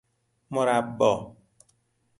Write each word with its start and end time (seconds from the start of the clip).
مربا 0.51 1.37